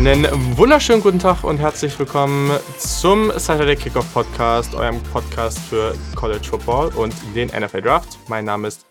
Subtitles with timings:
[0.00, 6.42] Einen wunderschönen guten Tag und herzlich willkommen zum Saturday Kickoff Podcast, eurem Podcast für College
[6.42, 8.18] Football und den NFL Draft.
[8.26, 8.86] Mein Name ist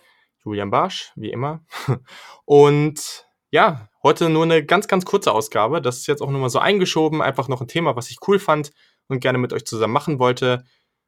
[0.46, 1.66] Julian Barsch, wie immer.
[2.46, 5.82] Und ja, heute nur eine ganz, ganz kurze Ausgabe.
[5.82, 7.24] Das ist jetzt auch nur mal so eingeschoben.
[7.24, 8.70] Einfach noch ein Thema, was ich cool fand
[9.08, 10.64] und gerne mit euch zusammen machen wollte.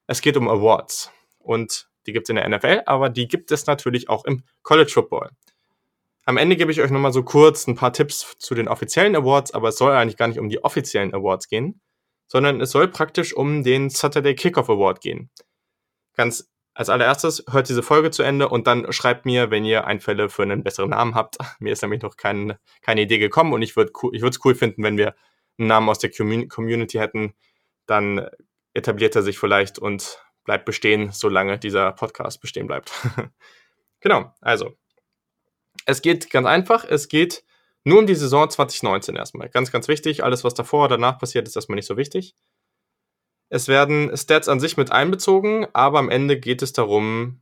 [0.08, 1.12] Es geht um Awards.
[1.38, 4.90] Und die gibt es in der NFL, aber die gibt es natürlich auch im College
[4.92, 5.30] Football.
[6.32, 9.54] Am Ende gebe ich euch nochmal so kurz ein paar Tipps zu den offiziellen Awards,
[9.54, 11.82] aber es soll eigentlich gar nicht um die offiziellen Awards gehen,
[12.26, 15.30] sondern es soll praktisch um den Saturday Kickoff Award gehen.
[16.16, 20.30] Ganz als allererstes hört diese Folge zu Ende und dann schreibt mir, wenn ihr Einfälle
[20.30, 21.36] für einen besseren Namen habt.
[21.60, 24.84] Mir ist nämlich noch kein, keine Idee gekommen und ich würde ich es cool finden,
[24.84, 25.16] wenn wir
[25.58, 27.34] einen Namen aus der Community hätten.
[27.88, 28.26] Dann
[28.74, 32.94] etabliert er sich vielleicht und bleibt bestehen, solange dieser Podcast bestehen bleibt.
[34.00, 34.78] genau, also
[35.92, 37.44] es geht ganz einfach, es geht
[37.84, 39.50] nur um die Saison 2019 erstmal.
[39.50, 40.24] Ganz, ganz wichtig.
[40.24, 42.36] Alles, was davor oder danach passiert, ist erstmal nicht so wichtig.
[43.50, 47.42] Es werden Stats an sich mit einbezogen, aber am Ende geht es darum,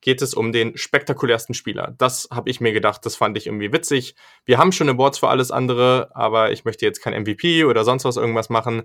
[0.00, 1.94] geht es um den spektakulärsten Spieler.
[1.98, 4.16] Das habe ich mir gedacht, das fand ich irgendwie witzig.
[4.44, 8.04] Wir haben schon Awards für alles andere, aber ich möchte jetzt kein MVP oder sonst
[8.04, 8.84] was irgendwas machen.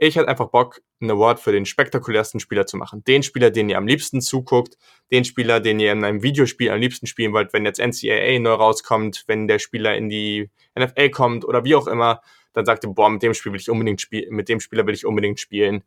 [0.00, 3.02] Ich hatte einfach Bock, ein Award für den spektakulärsten Spieler zu machen.
[3.02, 4.78] Den Spieler, den ihr am liebsten zuguckt,
[5.10, 8.52] den Spieler, den ihr in einem Videospiel am liebsten spielen wollt, wenn jetzt NCAA neu
[8.52, 12.90] rauskommt, wenn der Spieler in die NFL kommt oder wie auch immer, dann sagt ihr,
[12.90, 15.82] boah, mit dem Spiel will ich unbedingt spielen, mit dem Spieler will ich unbedingt spielen.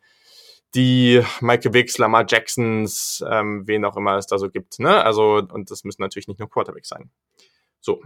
[0.75, 5.03] Die Michael Wicks, Lamar Jacksons, ähm, wen auch immer es da so gibt, ne?
[5.03, 7.09] Also, und das müssen natürlich nicht nur Quarterbacks sein.
[7.79, 8.01] So,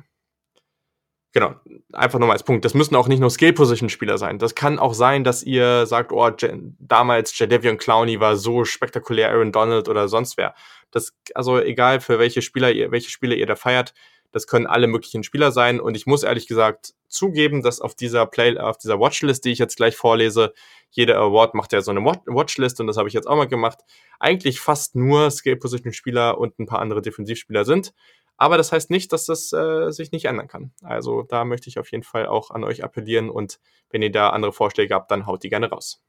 [1.36, 1.54] Genau,
[1.92, 2.64] einfach nur mal als Punkt.
[2.64, 4.40] Das müssen auch nicht nur Skill-Position-Spieler sein.
[4.40, 6.32] Das kann auch sein, dass ihr sagt, oh,
[6.80, 10.56] damals Jadavion Clowney war so spektakulär, Aaron Donald oder sonst wer.
[10.92, 13.94] Das, also egal für welche Spieler ihr, welche Spieler ihr da feiert,
[14.32, 15.82] das können alle möglichen Spieler sein.
[15.82, 19.60] Und ich muss ehrlich gesagt zugeben, dass auf dieser Play, auf dieser Watchlist, die ich
[19.60, 20.54] jetzt gleich vorlese,
[20.90, 23.80] jeder Award macht ja so eine Watchlist und das habe ich jetzt auch mal gemacht.
[24.22, 27.94] Eigentlich fast nur Skill-Position-Spieler und ein paar andere Defensivspieler sind.
[28.38, 30.74] Aber das heißt nicht, dass das äh, sich nicht ändern kann.
[30.82, 33.60] Also da möchte ich auf jeden Fall auch an euch appellieren und
[33.90, 36.04] wenn ihr da andere Vorschläge habt, dann haut die gerne raus.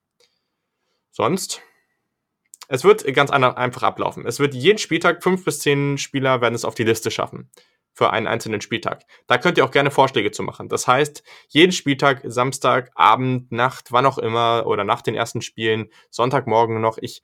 [1.10, 1.62] Sonst,
[2.68, 4.26] es wird ganz einfach ablaufen.
[4.26, 7.50] Es wird jeden Spieltag fünf bis zehn Spieler werden es auf die Liste schaffen
[7.96, 9.04] für einen einzelnen Spieltag.
[9.26, 10.68] Da könnt ihr auch gerne Vorschläge zu machen.
[10.68, 15.88] Das heißt, jeden Spieltag, Samstag, Abend, Nacht, wann auch immer oder nach den ersten Spielen,
[16.10, 16.98] Sonntagmorgen noch.
[16.98, 17.22] Ich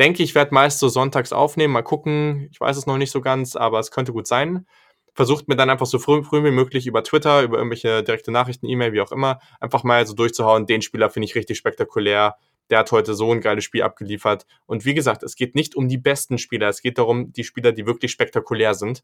[0.00, 2.48] denke, ich werde meist so sonntags aufnehmen, mal gucken.
[2.50, 4.66] Ich weiß es noch nicht so ganz, aber es könnte gut sein.
[5.14, 8.66] Versucht mir dann einfach so früh, früh wie möglich über Twitter, über irgendwelche direkte Nachrichten,
[8.66, 10.66] E-Mail, wie auch immer, einfach mal so durchzuhauen.
[10.66, 12.36] Den Spieler finde ich richtig spektakulär.
[12.70, 14.46] Der hat heute so ein geiles Spiel abgeliefert.
[14.66, 16.68] Und wie gesagt, es geht nicht um die besten Spieler.
[16.68, 19.02] Es geht darum, die Spieler, die wirklich spektakulär sind.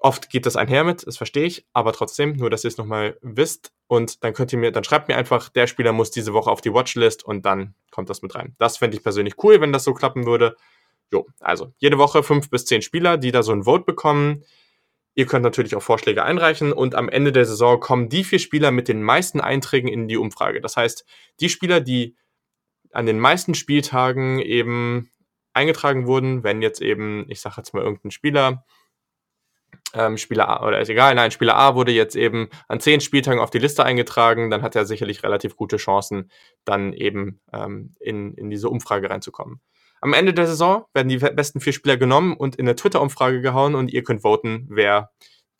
[0.00, 3.18] Oft geht das einher mit, das verstehe ich, aber trotzdem, nur dass ihr es nochmal
[3.20, 3.72] wisst.
[3.88, 6.60] Und dann könnt ihr mir, dann schreibt mir einfach, der Spieler muss diese Woche auf
[6.60, 8.54] die Watchlist und dann kommt das mit rein.
[8.58, 10.56] Das fände ich persönlich cool, wenn das so klappen würde.
[11.10, 14.44] Jo, also jede Woche fünf bis zehn Spieler, die da so ein Vote bekommen.
[15.14, 18.70] Ihr könnt natürlich auch Vorschläge einreichen und am Ende der Saison kommen die vier Spieler
[18.70, 20.60] mit den meisten Einträgen in die Umfrage.
[20.60, 21.04] Das heißt,
[21.40, 22.14] die Spieler, die
[22.92, 25.10] an den meisten Spieltagen eben
[25.54, 28.64] eingetragen wurden, wenn jetzt eben, ich sage jetzt mal irgendein Spieler,
[29.94, 33.40] ähm, Spieler A, oder ist egal, nein, Spieler A wurde jetzt eben an zehn Spieltagen
[33.40, 36.30] auf die Liste eingetragen, dann hat er sicherlich relativ gute Chancen,
[36.64, 39.60] dann eben ähm, in, in diese Umfrage reinzukommen.
[40.00, 43.74] Am Ende der Saison werden die besten vier Spieler genommen und in der Twitter-Umfrage gehauen
[43.74, 45.10] und ihr könnt voten, wer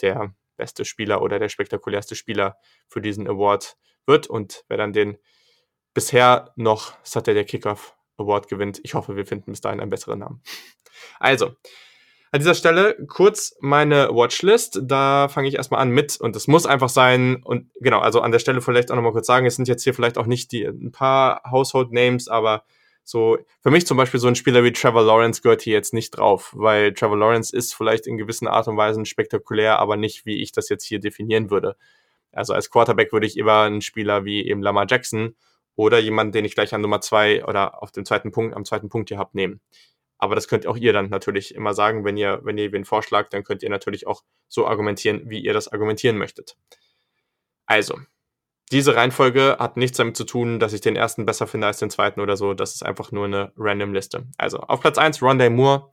[0.00, 2.56] der beste Spieler oder der spektakulärste Spieler
[2.88, 5.18] für diesen Award wird und wer dann den
[5.94, 8.80] bisher noch Saturday Kickoff Award gewinnt.
[8.84, 10.42] Ich hoffe, wir finden bis dahin einen besseren Namen.
[11.18, 11.54] Also,
[12.30, 14.80] an dieser Stelle kurz meine Watchlist.
[14.82, 17.42] Da fange ich erstmal an mit und es muss einfach sein.
[17.42, 19.94] Und genau, also an der Stelle vielleicht auch nochmal kurz sagen, es sind jetzt hier
[19.94, 22.64] vielleicht auch nicht die ein paar Household Names, aber
[23.04, 26.10] so für mich zum Beispiel so ein Spieler wie Trevor Lawrence gehört hier jetzt nicht
[26.10, 30.42] drauf, weil Trevor Lawrence ist vielleicht in gewissen Art und Weisen spektakulär, aber nicht, wie
[30.42, 31.76] ich das jetzt hier definieren würde.
[32.32, 35.34] Also als Quarterback würde ich immer einen Spieler wie eben Lamar Jackson
[35.74, 38.90] oder jemanden, den ich gleich an Nummer zwei oder auf dem zweiten Punkt, am zweiten
[38.90, 39.60] Punkt hier habe, nehmen.
[40.18, 43.32] Aber das könnt auch ihr dann natürlich immer sagen, wenn ihr, wenn ihr wen vorschlagt,
[43.32, 46.56] dann könnt ihr natürlich auch so argumentieren, wie ihr das argumentieren möchtet.
[47.66, 47.98] Also,
[48.72, 51.90] diese Reihenfolge hat nichts damit zu tun, dass ich den ersten besser finde als den
[51.90, 52.52] zweiten oder so.
[52.52, 54.26] Das ist einfach nur eine random Liste.
[54.36, 55.90] Also, auf Platz 1 Rondé Moore,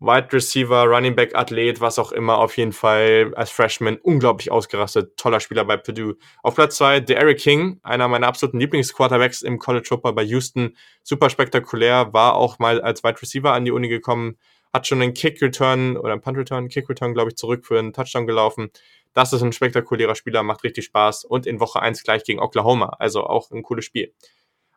[0.00, 5.16] Wide Receiver, Running Back, Athlet, was auch immer, auf jeden Fall als Freshman unglaublich ausgerastet.
[5.16, 6.16] Toller Spieler bei Purdue.
[6.44, 10.76] Auf Platz zwei Eric King, einer meiner absoluten Lieblingsquarterbacks im College Football bei Houston.
[11.02, 14.38] Super spektakulär, war auch mal als Wide Receiver an die Uni gekommen,
[14.72, 18.70] hat schon einen Kick-Return oder einen Punt-Return, Kick-Return, glaube ich, zurück für einen Touchdown gelaufen.
[19.14, 22.96] Das ist ein spektakulärer Spieler, macht richtig Spaß und in Woche 1 gleich gegen Oklahoma,
[23.00, 24.12] also auch ein cooles Spiel.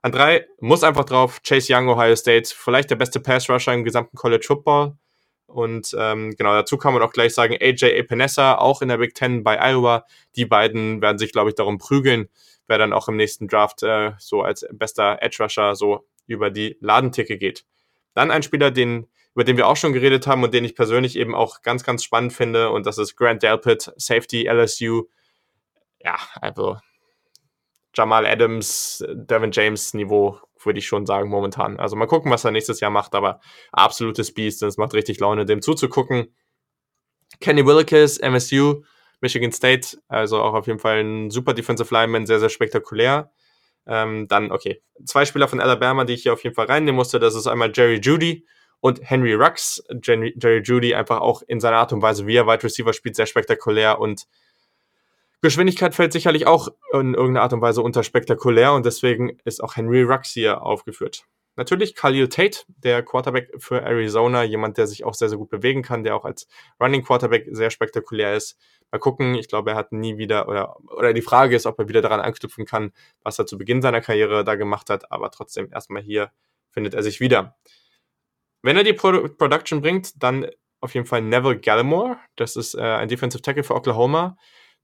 [0.02, 4.18] An drei muss einfach drauf, Chase Young, Ohio State, vielleicht der beste Pass-Rusher im gesamten
[4.18, 4.96] College Football.
[5.51, 9.13] Und ähm, genau, dazu kann man auch gleich sagen, AJ Epinesa, auch in der Big
[9.13, 10.06] Ten bei Iowa.
[10.36, 12.30] Die beiden werden sich, glaube ich, darum prügeln,
[12.68, 16.77] wer dann auch im nächsten Draft äh, so als bester Edge Rusher so über die
[16.80, 17.65] Ladenticke geht.
[18.13, 21.18] Dann ein Spieler, den, über den wir auch schon geredet haben und den ich persönlich
[21.18, 25.03] eben auch ganz, ganz spannend finde, und das ist Grant Delpit, Safety LSU.
[26.00, 26.77] Ja, also
[27.94, 31.80] Jamal Adams, Devin James Niveau, würde ich schon sagen, momentan.
[31.80, 33.40] Also mal gucken, was er nächstes Jahr macht, aber
[33.72, 36.36] absolutes Biest und es macht richtig Laune, dem zuzugucken.
[37.40, 38.84] Kenny Willekes, MSU,
[39.22, 43.31] Michigan State, also auch auf jeden Fall ein super Defensive Lineman, sehr, sehr spektakulär.
[43.88, 47.19] Ähm, dann, okay, zwei Spieler von Alabama, die ich hier auf jeden Fall reinnehmen musste,
[47.19, 48.46] das ist einmal Jerry Judy
[48.80, 49.84] und Henry Rux.
[50.04, 53.16] Jerry, Jerry Judy einfach auch in seiner Art und Weise, wie er Wide Receiver spielt,
[53.16, 54.28] sehr spektakulär und
[55.42, 59.76] Geschwindigkeit fällt sicherlich auch in irgendeiner Art und Weise unter spektakulär und deswegen ist auch
[59.76, 61.26] Henry Rux hier aufgeführt.
[61.56, 65.82] Natürlich Khalil Tate, der Quarterback für Arizona, jemand, der sich auch sehr, sehr gut bewegen
[65.82, 66.48] kann, der auch als
[66.80, 68.58] Running Quarterback sehr spektakulär ist.
[68.90, 71.90] Mal gucken, ich glaube, er hat nie wieder, oder, oder die Frage ist, ob er
[71.90, 75.70] wieder daran anknüpfen kann, was er zu Beginn seiner Karriere da gemacht hat, aber trotzdem
[75.72, 76.32] erstmal hier
[76.70, 77.58] findet er sich wieder.
[78.62, 80.48] Wenn er die Pro Production bringt, dann
[80.80, 84.38] auf jeden Fall Neville Gallimore, das ist äh, ein Defensive Tackle für Oklahoma.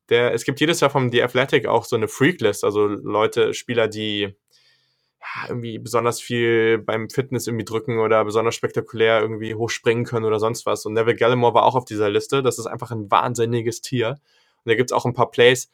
[0.09, 3.87] Der, es gibt jedes Jahr vom The Athletic auch so eine Freaklist, also Leute, Spieler,
[3.87, 4.35] die
[5.19, 10.39] ja, irgendwie besonders viel beim Fitness irgendwie drücken oder besonders spektakulär irgendwie hochspringen können oder
[10.39, 10.85] sonst was.
[10.85, 12.43] Und Neville Gallimore war auch auf dieser Liste.
[12.43, 14.09] Das ist einfach ein wahnsinniges Tier.
[14.09, 15.69] Und da gibt's auch ein paar Plays.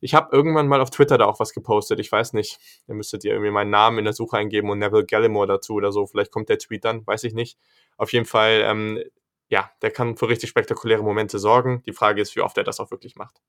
[0.00, 2.00] Ich habe irgendwann mal auf Twitter da auch was gepostet.
[2.00, 2.58] Ich weiß nicht.
[2.86, 5.92] Da müsstet ihr irgendwie meinen Namen in der Suche eingeben und Neville Gallimore dazu oder
[5.92, 6.06] so.
[6.06, 7.58] Vielleicht kommt der Tweet dann, weiß ich nicht.
[7.98, 9.02] Auf jeden Fall, ähm,
[9.48, 11.82] ja, der kann für richtig spektakuläre Momente sorgen.
[11.84, 13.42] Die Frage ist, wie oft er das auch wirklich macht.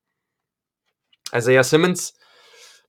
[1.34, 2.14] Isaiah Simmons,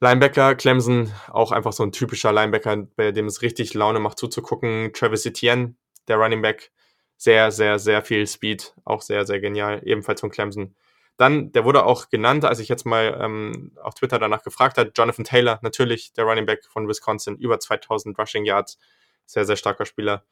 [0.01, 4.93] Linebacker, Clemson, auch einfach so ein typischer Linebacker, bei dem es richtig Laune macht zuzugucken.
[4.93, 5.77] Travis Etienne,
[6.09, 6.73] der Running Back,
[7.17, 10.75] sehr, sehr, sehr viel Speed, auch sehr, sehr genial, ebenfalls von Clemson.
[11.19, 14.91] Dann, der wurde auch genannt, als ich jetzt mal ähm, auf Twitter danach gefragt habe,
[14.93, 18.79] Jonathan Taylor, natürlich der Running Back von Wisconsin, über 2000 Rushing Yards,
[19.25, 20.25] sehr, sehr starker Spieler.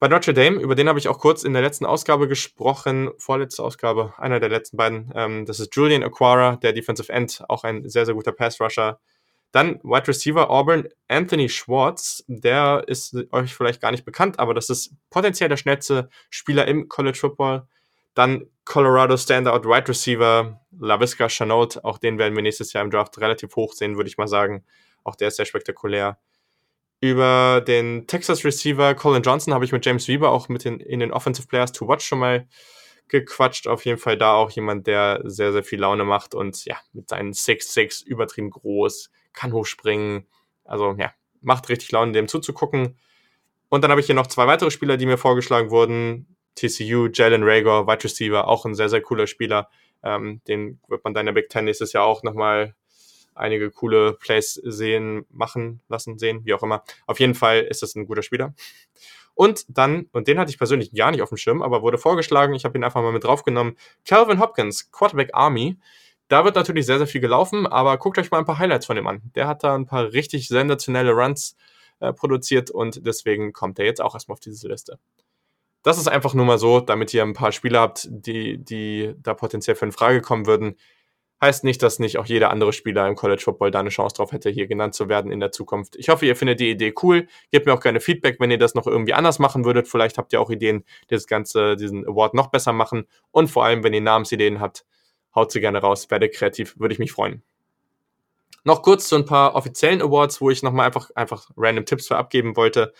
[0.00, 3.64] Bei Notre Dame, über den habe ich auch kurz in der letzten Ausgabe gesprochen, vorletzte
[3.64, 5.10] Ausgabe, einer der letzten beiden.
[5.12, 9.00] Ähm, das ist Julian Aquara, der Defensive End, auch ein sehr, sehr guter Pass-Rusher.
[9.50, 14.70] Dann Wide Receiver Auburn, Anthony Schwartz, der ist euch vielleicht gar nicht bekannt, aber das
[14.70, 17.66] ist potenziell der schnellste Spieler im College Football.
[18.14, 23.18] Dann Colorado Standout Wide Receiver, LaVisca Chanot, auch den werden wir nächstes Jahr im Draft
[23.20, 24.64] relativ hoch sehen, würde ich mal sagen.
[25.02, 26.18] Auch der ist sehr spektakulär.
[27.00, 30.98] Über den Texas Receiver Colin Johnson habe ich mit James Weber auch mit den, in
[30.98, 32.48] den Offensive Players to Watch schon mal
[33.06, 33.68] gequatscht.
[33.68, 37.08] Auf jeden Fall da auch jemand, der sehr, sehr viel Laune macht und ja, mit
[37.08, 40.26] seinen 6'6 übertrieben groß, kann hochspringen.
[40.64, 42.98] Also ja, macht richtig Laune, dem zuzugucken.
[43.68, 46.36] Und dann habe ich hier noch zwei weitere Spieler, die mir vorgeschlagen wurden.
[46.56, 49.68] TCU, Jalen Rager, Wide Receiver, auch ein sehr, sehr cooler Spieler.
[50.02, 52.74] Ähm, den wird man da in der Big Ten nächstes Jahr auch nochmal
[53.38, 56.82] einige coole Plays sehen, machen lassen, sehen, wie auch immer.
[57.06, 58.54] Auf jeden Fall ist das ein guter Spieler.
[59.34, 62.54] Und dann, und den hatte ich persönlich gar nicht auf dem Schirm, aber wurde vorgeschlagen,
[62.54, 65.78] ich habe ihn einfach mal mit draufgenommen, Calvin Hopkins, Quarterback Army.
[66.26, 68.96] Da wird natürlich sehr, sehr viel gelaufen, aber guckt euch mal ein paar Highlights von
[68.96, 69.22] ihm an.
[69.36, 71.56] Der hat da ein paar richtig sensationelle Runs
[72.00, 74.98] äh, produziert und deswegen kommt er jetzt auch erstmal auf diese Liste.
[75.82, 79.34] Das ist einfach nur mal so, damit ihr ein paar Spieler habt, die, die da
[79.34, 80.76] potenziell für eine Frage kommen würden.
[81.40, 84.32] Heißt nicht, dass nicht auch jeder andere Spieler im College Football da eine Chance drauf
[84.32, 85.94] hätte, hier genannt zu werden in der Zukunft.
[85.94, 87.28] Ich hoffe, ihr findet die Idee cool.
[87.52, 89.86] Gebt mir auch gerne Feedback, wenn ihr das noch irgendwie anders machen würdet.
[89.86, 93.06] Vielleicht habt ihr auch Ideen, die das Ganze, diesen Award noch besser machen.
[93.30, 94.84] Und vor allem, wenn ihr Namensideen habt,
[95.32, 96.10] haut sie gerne raus.
[96.10, 97.44] Werde kreativ, würde ich mich freuen.
[98.64, 102.16] Noch kurz zu ein paar offiziellen Awards, wo ich nochmal einfach, einfach random Tipps für
[102.16, 102.92] abgeben wollte.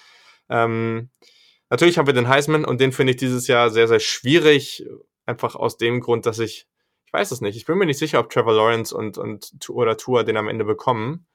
[0.48, 1.10] Ähm,
[1.70, 4.86] natürlich haben wir den Heisman und den finde ich dieses Jahr sehr, sehr schwierig.
[5.26, 6.68] Einfach aus dem Grund, dass ich
[7.08, 7.56] ich weiß es nicht.
[7.56, 10.66] Ich bin mir nicht sicher, ob Trevor Lawrence und, und oder Tour den am Ende
[10.66, 11.26] bekommen.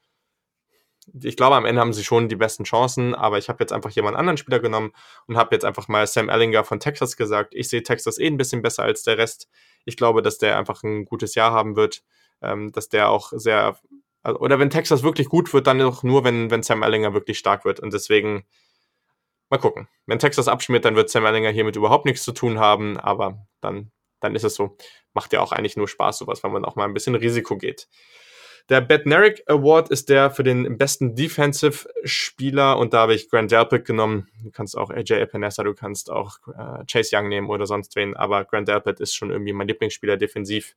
[1.23, 3.89] Ich glaube, am Ende haben sie schon die besten Chancen, aber ich habe jetzt einfach
[3.89, 4.91] jemand anderen Spieler genommen
[5.25, 7.55] und habe jetzt einfach mal Sam Ellinger von Texas gesagt.
[7.55, 9.49] Ich sehe Texas eh ein bisschen besser als der Rest.
[9.83, 12.03] Ich glaube, dass der einfach ein gutes Jahr haben wird,
[12.43, 13.75] ähm, dass der auch sehr,
[14.21, 17.39] also, oder wenn Texas wirklich gut wird, dann auch nur, wenn, wenn Sam Ellinger wirklich
[17.39, 17.79] stark wird.
[17.79, 18.45] Und deswegen
[19.49, 19.87] mal gucken.
[20.05, 23.91] Wenn Texas abschmiert, dann wird Sam Ellinger hiermit überhaupt nichts zu tun haben, aber dann
[24.23, 24.77] dann ist es so,
[25.13, 27.87] macht ja auch eigentlich nur Spaß, sowas, wenn man auch mal ein bisschen Risiko geht.
[28.69, 33.51] Der Bednarik Award ist der für den besten Defensive Spieler und da habe ich Grant
[33.51, 34.29] Delpit genommen.
[34.41, 38.15] Du kannst auch AJ Epinesa, du kannst auch äh, Chase Young nehmen oder sonst wen,
[38.15, 40.75] aber Grant Delpit ist schon irgendwie mein Lieblingsspieler defensiv.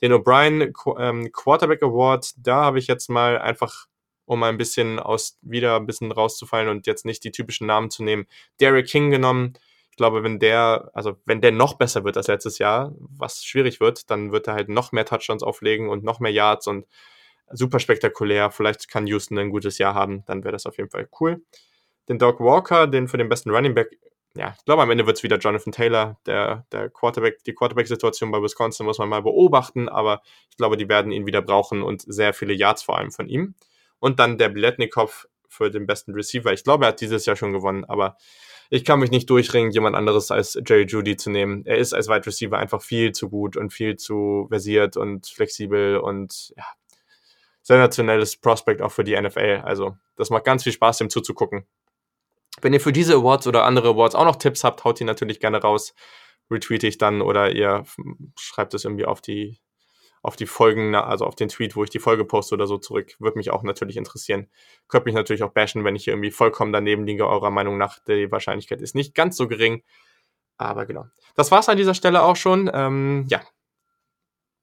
[0.00, 3.86] Den O'Brien ähm, Quarterback Award, da habe ich jetzt mal einfach,
[4.24, 7.90] um mal ein bisschen aus, wieder ein bisschen rauszufallen und jetzt nicht die typischen Namen
[7.90, 8.26] zu nehmen,
[8.58, 9.54] Derek King genommen.
[9.92, 13.78] Ich glaube, wenn der, also wenn der noch besser wird als letztes Jahr, was schwierig
[13.78, 16.86] wird, dann wird er halt noch mehr Touchdowns auflegen und noch mehr Yards und
[17.50, 18.50] super spektakulär.
[18.50, 21.42] Vielleicht kann Houston ein gutes Jahr haben, dann wäre das auf jeden Fall cool.
[22.08, 23.90] Den Doug Walker, den für den besten Running Back,
[24.34, 26.18] ja, ich glaube, am Ende wird es wieder Jonathan Taylor.
[26.24, 30.88] Der, der Quarterback, die Quarterback-Situation bei Wisconsin muss man mal beobachten, aber ich glaube, die
[30.88, 33.54] werden ihn wieder brauchen und sehr viele Yards vor allem von ihm.
[33.98, 36.52] Und dann der Bletnikoff für den besten Receiver.
[36.52, 38.16] Ich glaube, er hat dieses Jahr schon gewonnen, aber
[38.70, 41.66] ich kann mich nicht durchringen, jemand anderes als Jerry Judy zu nehmen.
[41.66, 45.98] Er ist als Wide Receiver einfach viel zu gut und viel zu versiert und flexibel
[45.98, 46.64] und ja,
[47.62, 49.60] sensationelles Prospect auch für die NFL.
[49.64, 51.66] Also, das macht ganz viel Spaß, dem zuzugucken.
[52.60, 55.38] Wenn ihr für diese Awards oder andere Awards auch noch Tipps habt, haut die natürlich
[55.38, 55.94] gerne raus.
[56.50, 57.84] Retweete ich dann oder ihr
[58.36, 59.58] schreibt es irgendwie auf die,
[60.22, 63.16] auf die Folgen, also auf den Tweet, wo ich die Folge poste oder so zurück.
[63.18, 64.48] Würde mich auch natürlich interessieren.
[64.88, 67.98] Könnt mich natürlich auch bashen, wenn ich hier irgendwie vollkommen daneben liege, eurer Meinung nach.
[68.06, 69.82] Die Wahrscheinlichkeit ist nicht ganz so gering.
[70.58, 71.06] Aber genau.
[71.34, 72.70] Das war's an dieser Stelle auch schon.
[72.72, 73.42] Ähm, ja,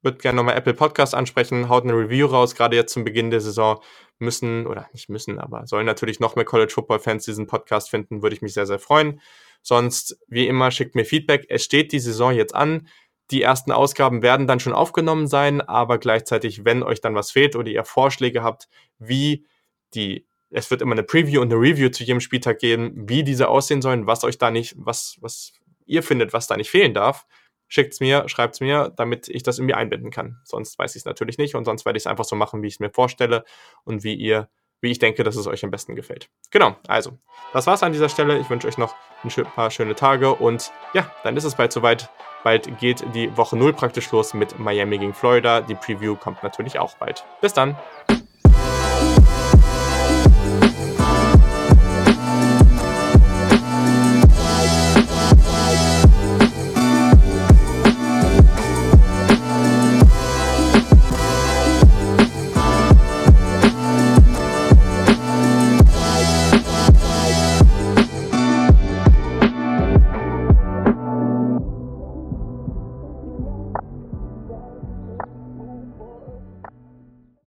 [0.01, 3.42] würde gerne nochmal Apple Podcast ansprechen, haut eine Review raus, gerade jetzt zum Beginn der
[3.42, 3.82] Saison
[4.18, 8.22] müssen, oder nicht müssen, aber sollen natürlich noch mehr College Football Fans diesen Podcast finden,
[8.22, 9.20] würde ich mich sehr, sehr freuen.
[9.62, 11.46] Sonst, wie immer, schickt mir Feedback.
[11.50, 12.88] Es steht die Saison jetzt an.
[13.31, 17.55] Die ersten Ausgaben werden dann schon aufgenommen sein, aber gleichzeitig, wenn euch dann was fehlt
[17.55, 18.67] oder ihr Vorschläge habt,
[18.98, 19.45] wie
[19.93, 23.48] die, es wird immer eine Preview und eine Review zu jedem Spieltag geben, wie diese
[23.50, 25.53] aussehen sollen, was euch da nicht, was, was
[25.86, 27.27] ihr findet, was da nicht fehlen darf,
[27.67, 30.41] schickt's mir, schreibt's mir, damit ich das irgendwie einbinden kann.
[30.43, 32.67] Sonst weiß ich es natürlich nicht und sonst werde ich es einfach so machen, wie
[32.67, 33.43] ich es mir vorstelle
[33.83, 34.50] und wie ihr,
[34.81, 36.29] wie ich denke, dass es euch am besten gefällt.
[36.51, 37.17] Genau, also,
[37.53, 38.38] das war's an dieser Stelle.
[38.39, 42.09] Ich wünsche euch noch ein paar schöne Tage und ja, dann ist es bald soweit.
[42.43, 45.62] Bald geht die Woche 0 praktisch los mit Miami gegen Florida.
[45.62, 47.25] Die Preview kommt natürlich auch bald.
[47.41, 47.77] Bis dann.